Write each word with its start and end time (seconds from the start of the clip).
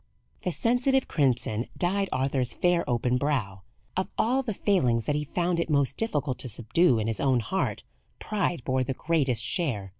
The 0.41 0.51
sensitive 0.51 1.07
crimson 1.07 1.67
dyed 1.77 2.09
Arthur's 2.11 2.55
fair 2.55 2.83
open 2.89 3.17
brow. 3.19 3.61
Of 3.95 4.07
all 4.17 4.41
the 4.41 4.51
failings 4.55 5.05
that 5.05 5.13
he 5.13 5.25
found 5.25 5.59
it 5.59 5.69
most 5.69 5.95
difficult 5.95 6.39
to 6.39 6.49
subdue 6.49 6.97
in 6.97 7.05
his 7.05 7.19
own 7.19 7.39
heart, 7.39 7.83
pride 8.17 8.63
bore 8.65 8.83
the 8.83 8.95
greatest 8.95 9.45
share. 9.45 9.89